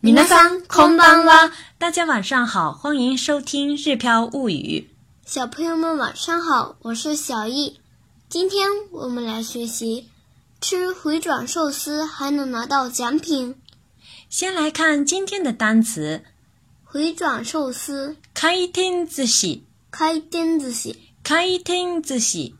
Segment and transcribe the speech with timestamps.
[0.00, 1.50] 你娜桑，空当啦！
[1.76, 4.88] 大家晚上好，欢迎收听《日飘物语》。
[5.28, 7.80] 小朋友们晚上好，我是小易。
[8.28, 10.08] 今天我们来学习
[10.60, 13.56] 吃回转寿司还能拿到奖品。
[14.30, 16.22] 先来看今天的单词：
[16.84, 22.54] 回转寿司、开天子喜、开天子喜、开天子喜、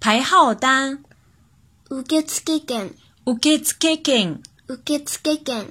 [0.00, 1.04] 排号单、
[1.88, 2.90] 受け付け券、
[3.24, 4.42] 受け付け券。
[4.68, 5.68] 受付券。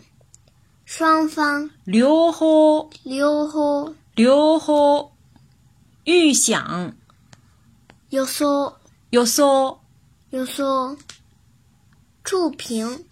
[0.86, 1.70] 双方。
[1.86, 2.90] 両方。
[3.10, 3.94] 両方。
[4.16, 5.12] 両方。
[6.06, 6.96] 预想。
[8.12, 8.74] 予想。
[9.12, 9.80] 予想。
[10.32, 10.98] 予想。
[12.24, 13.06] 触屏。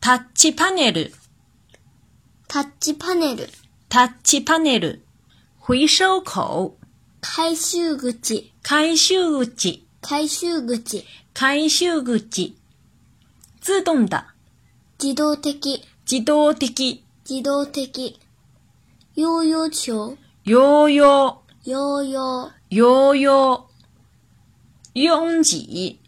[0.00, 1.14] タッチパネル。
[2.48, 3.48] タッチパネル。
[3.88, 5.04] タッチパネル。
[5.64, 6.76] 回收口。
[7.20, 8.50] 回収口。
[8.62, 9.86] 回収口。
[10.00, 11.04] 回収口。
[11.32, 12.56] 回収口。
[13.60, 14.31] 自動だ。
[15.04, 18.20] 自動的、自動的、自動的。
[19.16, 25.00] ヨーヨー球、ヨーヨー、ヨーヨー、ヨーヨー。
[25.00, 25.98] 擁挤、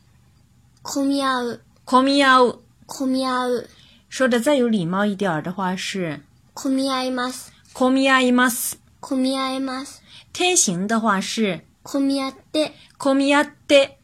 [0.83, 3.69] 混み合う、混み合う、混み合う。
[4.09, 6.21] 说的再有礼貌一点的话是、
[6.55, 10.03] 混み合います、混み合います、混み合います。
[10.33, 13.99] 天行的话是、混み合って、混み合って、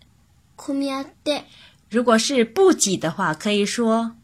[0.57, 1.45] 混み合って。
[1.91, 4.17] 如果是不挤的话，可以说。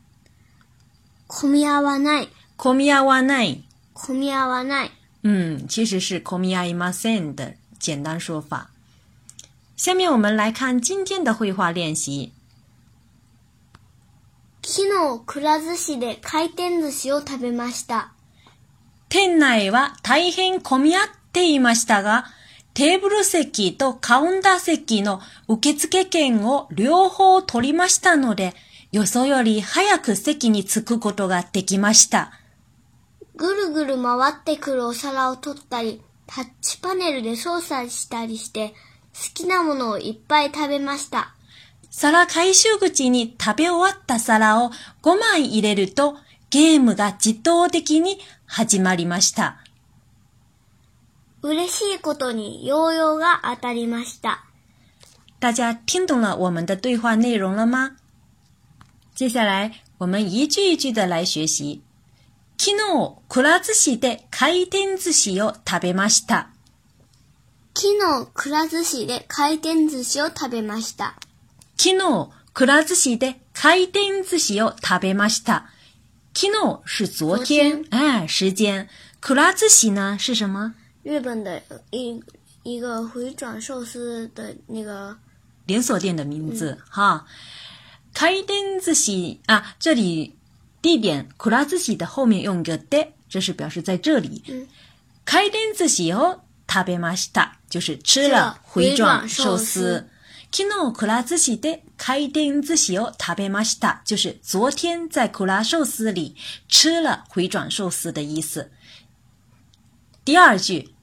[1.39, 2.31] 混み合わない。
[2.57, 3.63] 混み合わない。
[3.93, 4.91] 混み合わない。
[5.23, 8.71] 嗯，其实是混み合いません的简单说法。
[9.77, 12.33] 下面我们来看今天的绘画练习。
[14.63, 18.13] 昨日、くら寿司で回転寿司を食べました。
[19.11, 22.25] 店内は大変混み合っていましたが、
[22.77, 28.53] テーブル席とカウンター席の受付券を両方取りましたので、
[28.93, 32.33] よそより早く席に着くことができました。
[33.35, 38.75] ぐるぐる回ってくるお皿を取ったり、タッチパネルで操作したりして、
[39.15, 41.35] 好きなものをいっぱい食べました。
[41.91, 44.71] 皿回収口に食べ終わった皿を
[45.03, 46.19] 5枚入れると、
[46.51, 49.63] ゲームが自動的に始まりました。
[51.51, 54.43] 嬉しいことにヨーヨーが当たりました。
[55.39, 57.93] 大家听懂了我们的对话内容了吗？
[59.15, 61.83] 接下来我们一句一句的来学习。
[62.59, 66.49] 昨日、くら寿司で回転寿司を食べました。
[67.77, 71.15] 昨日、くら寿司で回転寿司を食べました。
[71.79, 75.67] 昨日、くら寿司で回転寿司を食べました。
[76.35, 78.89] 昨日是昨天，哎，时间。
[79.21, 80.75] くら寿司呢是什么？
[81.07, 81.63] 日本的
[81.93, 82.21] 一
[82.65, 85.17] 一个回转寿司的那个
[85.65, 87.25] 连锁店的名字哈，
[88.13, 90.37] 开店自习啊，这里
[90.83, 94.67] 地点库拉自习的后面用个的，这是表示在这里。
[95.25, 100.09] 开店自习哦，食べました，就是吃了回转寿司。
[100.51, 104.01] キノクラ自习的开灯自习哦，食べました。
[104.05, 106.35] 就是昨天在苦辣寿司里
[106.69, 108.73] 吃了回转寿司的意思。
[110.25, 110.96] 第二句。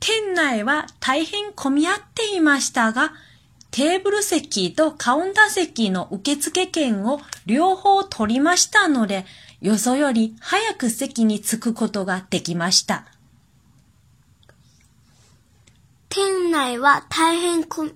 [0.00, 3.12] 店内は大変混み合っていましたが、
[3.70, 9.26] テーブル席とカウンター席の受付券を両方取りましたので、
[9.60, 13.06] よそより早く席に着くことができました。
[16.08, 17.92] 店内は大変混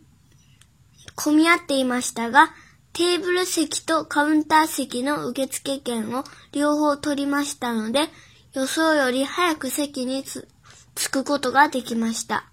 [1.36, 2.50] み合っていましたが、
[2.92, 8.00] テーブル席とカウンター席の受付券を両方取りましたので、
[8.52, 10.46] 予想より早く席に着
[10.94, 12.44] 着くことができました。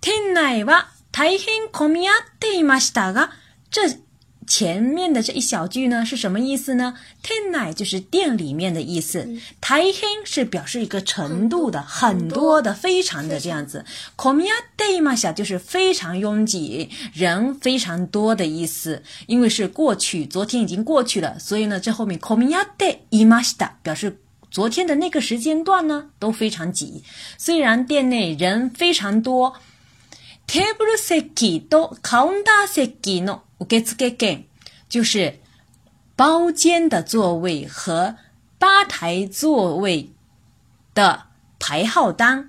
[0.00, 3.30] 店内は大変混み合っていましたが、
[3.70, 3.82] 这
[4.48, 6.94] 前面的这一小句呢是什么意思呢？
[7.20, 13.84] 店内就是店里面的意思，嗯、大変是表示一个程度的、很多的、非常的这样子。
[14.16, 19.02] 混み合っていました就是非常拥挤、人非常多的意思。
[19.26, 24.20] 因为是过去，昨天已经过去了，所以呢，这后面混み合っていました表示。
[24.56, 27.04] 昨天的那个时间段呢都非常挤，
[27.36, 29.52] 虽然店内人非常多。
[30.46, 33.94] テーブル席とカウンタ席のウケツ
[34.88, 35.34] 就是
[36.16, 38.16] 包间的座位和
[38.58, 40.10] 吧台座位
[40.94, 41.24] 的
[41.58, 42.48] 排号单。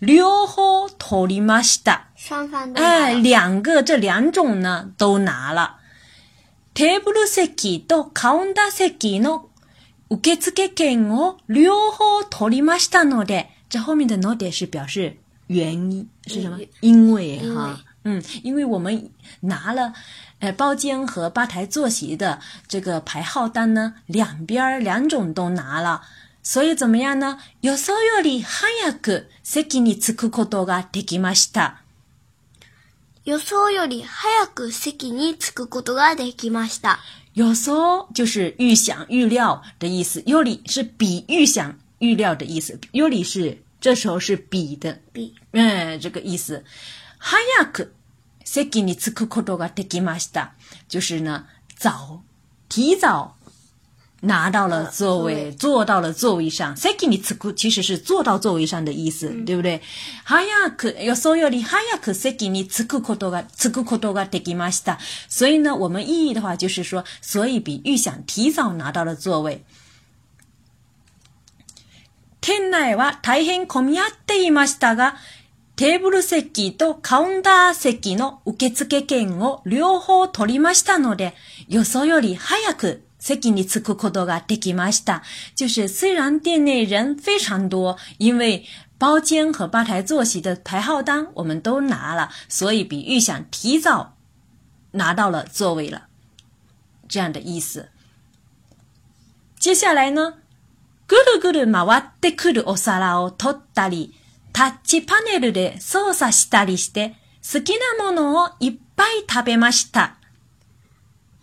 [0.00, 1.80] リオホトリマシ
[2.14, 5.78] 双方都哎，两个这两种呢都拿了。
[6.74, 9.48] テーブル席とカウンタ席の
[10.16, 15.16] 受付券を両方取りましたので，这后面的“ので”是表示
[15.48, 16.58] 原因，是什么？
[16.80, 19.92] 因为哈，嗯，因为我们拿了
[20.38, 22.38] 呃包间和吧台坐席的
[22.68, 26.02] 这个排号单呢，两边两种都拿了。
[26.44, 31.80] それと、また予想より早く席に着くことができました。
[33.24, 36.98] 予想より早く席に着くことができました。
[37.34, 46.64] 有所就是预想预料的意思，より是比预想预料的意思，より是这时候是比的比，嗯，这个意思。
[47.24, 47.88] 早く、
[48.44, 50.50] 先给你つくことができました，
[50.88, 51.46] 就是呢
[51.76, 52.22] 早，
[52.68, 53.36] 提早。
[54.24, 56.74] 拿到了座位，坐到了座位上。
[56.76, 59.80] 席に着く其实是坐到座位上的意思，对不对？
[60.26, 60.40] 早
[60.76, 64.98] く予想より早く席に着くことが着くことができました。
[65.28, 69.62] 所以呢，我们意译的话就是说，所以比预想提早拿到了座位。
[72.40, 75.14] 店内は大変混み合っていましたが、
[75.76, 81.34] テーブル席とカウンター席の受付券を両方取りましたので、
[81.68, 85.22] 予想より早く席に着くことができました。
[85.56, 85.56] 达。
[85.56, 88.66] 就是虽然店内人非常多，因为
[88.98, 94.12] 包间和吧台坐席的排号单我们都拿了，所以比预想提早
[94.90, 96.08] 拿到了座位了，
[97.08, 97.88] 这样的意思。
[99.58, 100.34] 接下来呢，
[101.08, 104.12] ぐるぐる回ってくるお皿を取ったり、
[104.52, 110.16] タッチパネルで操作したりして、好きなものをいっぱい食べました。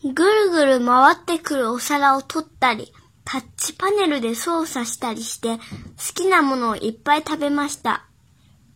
[0.04, 2.92] ぐるぐる回ってくるお皿を取ったり、
[3.24, 5.62] タッチパネルで操作したりして、好
[6.16, 8.06] きなものをいっぱい食べました。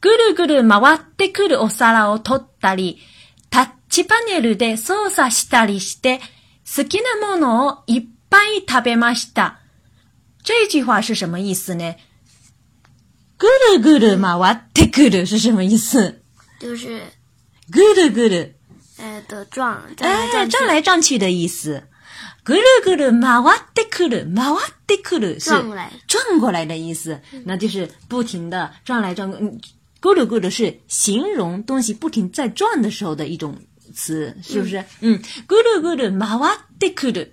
[0.01, 2.99] ぐるぐる回ってくるお皿を取ったり、
[3.49, 6.19] タッチパネルで操作したりして、
[6.77, 9.59] 好きなものをいっぱい食べました。
[10.43, 11.95] 这句话是什么意思呢？
[13.39, 16.17] ぐるぐる回ってくる是什么意思？
[16.61, 17.01] 就是
[17.71, 18.54] ぐるぐる
[18.97, 21.83] 哎，的转哎，转来转去的意思。
[22.45, 27.19] 咕噜咕噜，马哇滴咕噜，马哇滴咕噜，是转来转过来的意思。
[27.43, 29.39] 那就是不停的转来转咕
[30.15, 33.57] 噜咕噜是形容东西不停在转的时候的一种
[33.93, 34.83] 词，是不是？
[35.01, 37.27] 嗯，咕噜咕噜，马哇滴咕噜，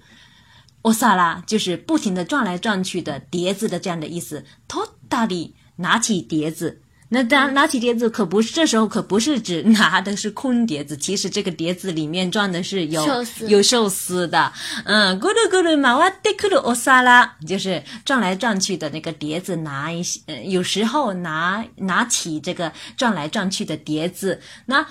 [0.81, 4.45] 我撒拉就是不停的转来转去的碟子的这样的意思。
[4.67, 6.82] 托达里拿起碟子。
[7.15, 13.07] 那当拿起碟子，可不是这时候可不是指 拿的是空碟子，其实这个碟子里面装的是有
[13.47, 14.51] 有寿司的。
[14.85, 24.41] 嗯，咕噜咕噜马哇滴咕噜欧沙拉，就是转来转去的那个碟子拿一，些、有时候拿拿起这个转来转去的碟子。
[24.67, 24.87] 那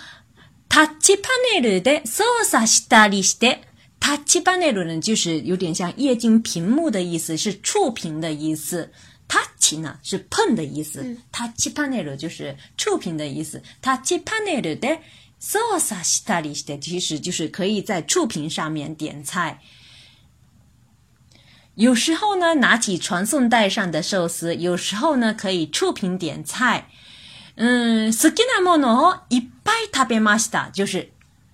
[0.70, 3.58] touch panel 的 sauce da 的
[4.00, 8.92] touch panel 呢，就是有点像液晶屏幕的意思，是触屏的意思。
[9.32, 15.00] 他 o u 呢是碰的意思他 o u c h 就是触屏的意思他 o u c h 的
[15.40, 19.62] s o s a s i 的其实就是可以在触屏上面点菜。
[21.76, 26.90] 有时候呢拿起传送带上的寿司，有时候呢可以触屏点菜。
[27.56, 31.10] 嗯，Sukinamon o i p 就是。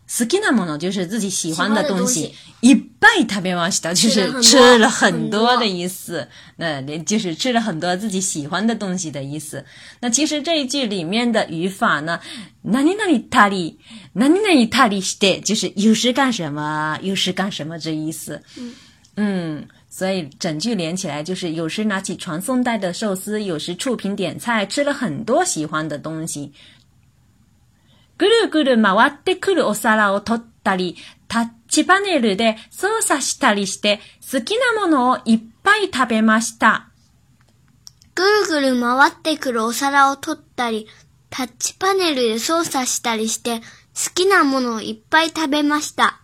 [0.09, 6.25] skina m o 就是自己喜欢的东西一 b a i ta b 就是吃了很多的意思，
[6.55, 9.63] 那连就是吃了很多自己喜欢的东西的意思。
[9.99, 12.19] 那其实这一句里面的语法呢
[12.61, 13.79] 哪里哪里 n 里，
[14.13, 18.41] 哪里哪里他里 n a 就是有时干什么，有时干什么这意思。
[19.17, 26.53] 嗯，所以整句连起来就是有时拿起传送带的寿司，有时触屏点菜，吃了很多喜欢的东西。
[28.17, 30.95] ぐるぐる回ってくるお皿を取ったり、
[31.27, 33.99] タッチパネルで操作したりして、
[34.31, 36.89] 好きなものをいっぱい食べました。
[38.15, 40.87] ぐるぐる回ってくるお皿を取ったり、
[41.29, 46.19] タッチパネルで操作したりして、好きなものをいっぱい食べました。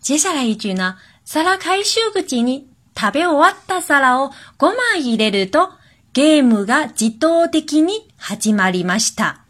[0.00, 5.70] 接下来一句呢、皿回収口に食べ終わった皿を5枚入れると、
[6.12, 9.44] ゲームが自動的に始まりました。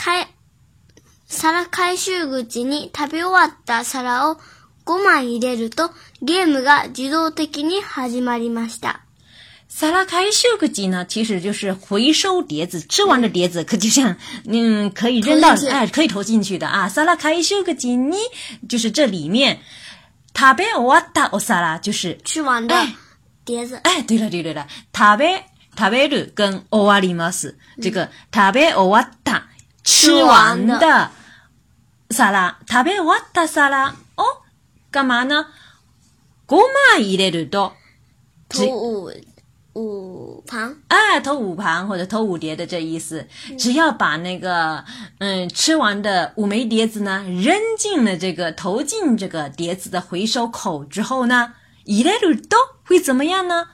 [0.00, 0.28] かえ、
[1.28, 4.38] 皿回収口に食べ終わった皿を
[4.86, 5.90] 5枚入れると
[6.22, 9.04] ゲームが自動的に始まりました。
[9.68, 14.16] 皿回収口呢，其实就是回收碟子，吃完的碟子可就像
[14.48, 16.88] 嗯，可以扔到哎，可以投进去的啊。
[16.88, 17.74] 萨拉开秀个
[18.66, 19.60] 就是这里面，
[20.34, 22.74] 食べ終わったお皿、就是吃完的
[23.44, 23.76] 碟子。
[23.84, 25.42] 哎，对了对了对了，食べ
[25.76, 29.49] 食べる跟終わります，这个食べ終わった
[29.90, 31.10] 吃完的，
[32.10, 34.22] 沙拉，食べ終わった沙拉哦，
[34.90, 35.46] 干嘛呢？
[36.48, 36.56] 五
[36.96, 37.72] 枚入れると
[38.48, 39.10] 投五
[39.72, 40.76] 五盘。
[40.86, 43.26] 哎，投五盘或者投五碟的这意思。
[43.58, 44.84] 只要把那个
[45.18, 51.54] 嗯吃完的五枚碟子呢，扔进了这个投进这个碟子的回收口之后呢，
[51.84, 52.54] 入れると
[52.84, 53.66] 会怎么样呢？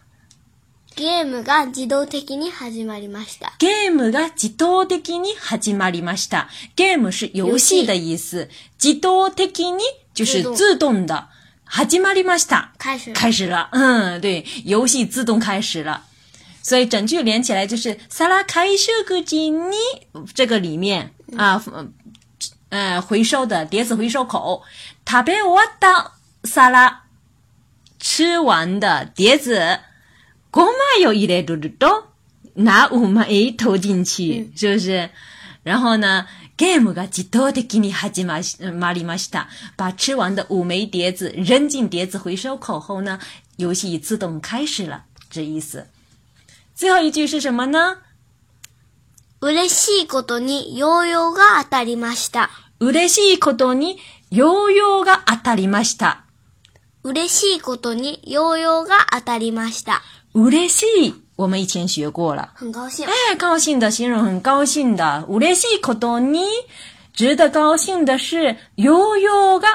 [0.97, 3.53] ゲームが自動的に始まりました。
[3.59, 6.49] ゲームが自動的に始まりました。
[6.75, 8.49] ゲームし、よしです。
[8.83, 9.81] 自動的に
[10.15, 11.29] 就是自动的，
[11.67, 12.73] 始まりました。
[12.79, 13.69] 开始，开始了。
[13.73, 16.01] 嗯，对，游戏自动开始了。
[16.63, 19.75] 所以整句连起来就是サラ開ける時に
[20.35, 21.63] 这个里面啊，
[22.71, 24.63] 呃，回收的碟子回收口。
[25.07, 26.13] 食べ終わった
[26.45, 27.01] サラ，
[28.01, 29.81] 吃完的碟子。
[30.57, 32.05] 五枚要一粒粒的都
[32.55, 35.11] 拿五枚投进去，是不是？
[35.63, 38.39] 然后呢，ゲームが自動的に始ま
[38.91, 39.49] りました。
[39.77, 43.19] 把吃完的五枚碟子扔进碟子回收口后呢，
[43.59, 45.87] 游戏自动开始了，这意思。
[46.75, 47.99] 最后一句是什么呢？
[49.43, 52.49] 嬉しいことにようようが当たりました。
[52.81, 53.99] 嬉しいことに
[54.31, 56.23] ようようが当たりました。
[57.05, 60.01] 嬉しいことにようようが当たりました。
[60.37, 60.87] ウレ西，
[61.35, 63.07] 我们以前学过了，很高兴。
[63.07, 65.25] 哎，高兴的形容，很高兴的。
[65.31, 66.45] ウレ西可多尼，
[67.15, 69.67] 值得高兴的是ヨヨが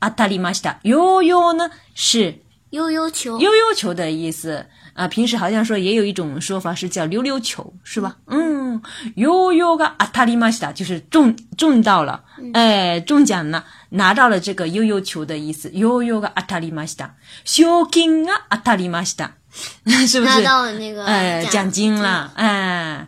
[0.00, 0.80] 当たりました。
[0.84, 2.38] ヨヨ呢是
[2.70, 5.06] 悠悠球，悠悠球的意思啊。
[5.06, 8.16] 平时好像说也有一种说法是叫溜溜球，是吧？
[8.28, 8.80] 嗯，
[9.18, 15.70] ヨヨが当たりました，就是中中到了，哎，中奖了，拿到了这个悠悠球的意思。
[15.74, 17.10] 悠悠が当たりました，
[17.44, 19.32] 賞金が当たりました。
[20.06, 22.32] 是不是拿到了那个呃奖金了？
[22.34, 23.06] 哎，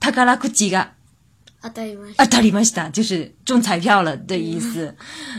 [0.00, 0.88] 他可拉库几个？
[1.60, 1.68] 啊，
[2.26, 4.94] 达里马斯达，就是中彩票了的意思。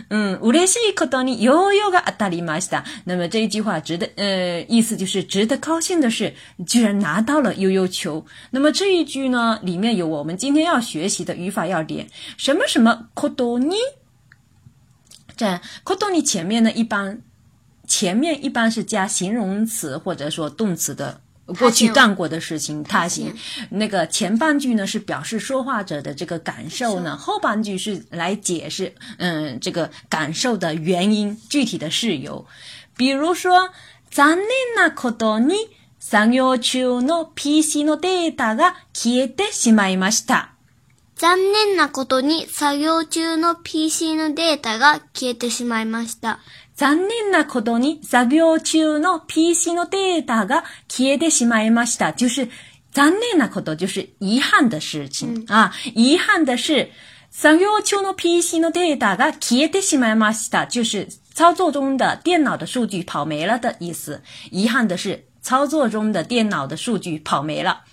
[0.09, 2.83] 嗯，我认识口多尼悠悠的阿达里马斯达。
[3.03, 6.33] 那么这一句话值得，呃，意思就是值得高兴的是，
[6.65, 8.25] 居然拿到了悠悠球。
[8.49, 13.75] 那么这一句呢，里面有我们今天要学习的语法要点，什么什么可多尼？
[15.37, 17.21] 在样，可多尼前面呢一般。
[17.87, 21.21] 前面一般是加形容词或者说动词的
[21.59, 23.31] 过去干过的事情，他行。
[23.69, 32.47] 那个前半句呢是表示说话者的这个感受呢，后半句是来解释嗯这个感受的原因，具体的事由。
[32.97, 33.69] 比如说，
[34.09, 35.53] 残念なことに
[35.99, 40.53] 作業中の PC のデータが消えてしまいました。
[41.15, 46.39] 残念なことに作業中の PC のデータが消えてしまいました。
[46.75, 52.07] 残念なことに作業中の PC のデータが消えてしまいました。
[52.11, 52.49] 就是
[52.91, 55.45] 残念なこと就是遺憾的事情。
[55.47, 56.91] あ、遺憾的是、
[57.31, 60.65] 作業中の PC のデータが消えてしまいました。
[60.65, 64.21] 就是操作中的電脑的数据跑没了的意思。
[64.51, 67.83] 遗憾的是、操作中的電脑的数据跑没了。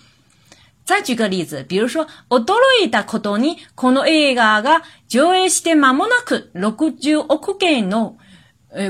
[0.84, 2.42] 再举个例子，比如说、驚
[2.82, 8.16] いたことに、この映画が上映して間もなく60億件の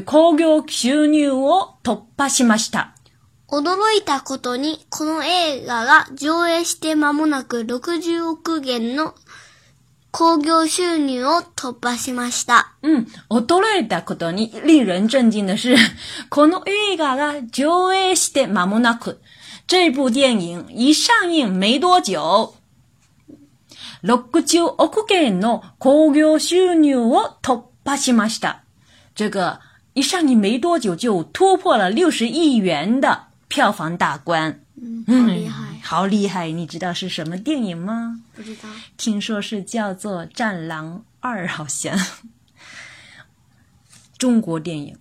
[0.06, 2.94] 工業収入を突破しました。
[3.48, 9.14] 驚いたことに、この映画が上映して間もなく60億元の
[10.12, 12.74] 興行収入を突破しました。
[12.82, 13.06] うん。
[13.28, 15.74] 驚いたことに、令人震惊的是、
[16.30, 19.20] この映画が上映して間もなく、
[19.66, 22.54] 这部电影一上映没多久、
[24.04, 28.62] 60億元の興行収入を突破しました。
[29.14, 29.58] 这个
[29.94, 36.50] 一上映没多久就突破了六十亿元的票房大关，嗯，好厉害，好厉害！
[36.50, 38.18] 你知道是什么电影吗？
[38.34, 41.94] 不知道，听说是叫做《战狼二》，好像
[44.16, 44.96] 中国电影。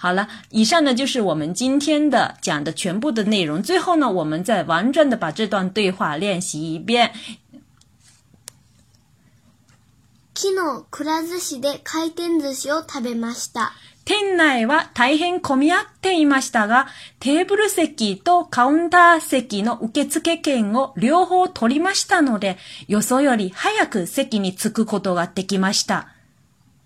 [0.00, 3.60] 好了，以上呢就是我们今天的讲的全部的内容。
[3.62, 7.12] 最后呢，我们再完整的把这段对话练习一遍。
[10.40, 13.72] 昨日、くら寿司で回転寿司を食べました。
[14.04, 16.86] 店内は大変混み合っていましたが、
[17.18, 26.06] テーブル席とカウンター席の受付券を両方取りましたので、予想より早く席に着くことができました。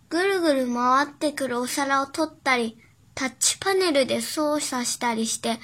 [0.09, 2.79] ぐるぐる回ってくるお皿を取ったり、
[3.15, 5.57] タッチパネルで操作したりして、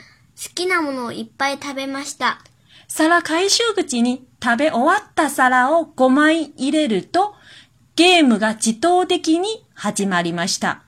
[0.44, 2.40] 好きなものをいっぱい食べました。
[2.86, 7.34] 皿回収口に食べ終わった皿を5枚入れると、
[7.98, 10.82] ゲームが自動的に始まりました。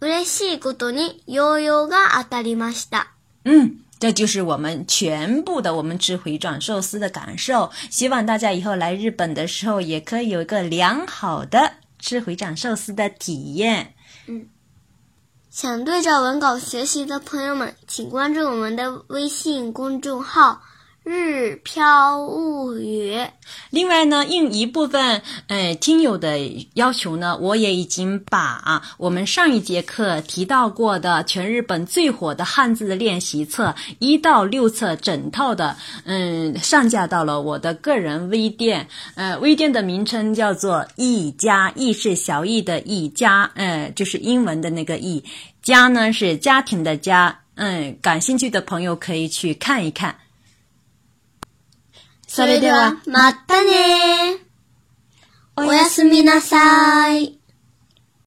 [0.00, 3.08] 嬉しいことにヨーヨーが当たりました。
[3.44, 7.70] 嗯，这就是我们全部的我们吃回转寿司的感受。
[7.90, 13.92] 希望大家以后来日本的时候，也可以有一个良好的吃回转寿司的体验。
[14.26, 14.46] 嗯，
[15.50, 20.62] 想对照文稿学习的朋友们，请关注我们的微信公众号。
[21.08, 23.16] 日飘物语。
[23.70, 26.36] 另外呢，应一部分呃听友的
[26.74, 38.84] 要求呢，我也已经把我们上一节课提到过的全日本最火的汉字练习册一到六册整套的，嗯，上架到了我的个人微店。
[39.14, 45.22] 呃，微店的名称叫做“一家”，“一”是小易的“一”，家，呃，就是英文的那个“易，
[45.62, 47.40] 家呢是家庭的“家”。
[47.54, 50.12] 嗯，感兴趣的朋友可以去看一看。
[52.26, 54.38] それでは、またね
[55.56, 57.35] おやすみなさい。